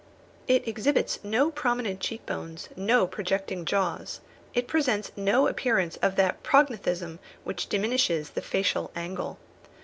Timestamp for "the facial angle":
8.31-9.37